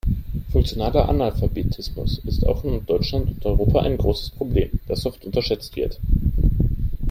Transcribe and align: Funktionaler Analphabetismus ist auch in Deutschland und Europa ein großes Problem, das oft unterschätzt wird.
Funktionaler 0.51 1.07
Analphabetismus 1.09 2.17
ist 2.25 2.43
auch 2.47 2.63
in 2.65 2.83
Deutschland 2.87 3.27
und 3.29 3.45
Europa 3.45 3.81
ein 3.83 3.99
großes 3.99 4.31
Problem, 4.31 4.79
das 4.87 5.05
oft 5.05 5.23
unterschätzt 5.25 5.75
wird. 5.75 5.99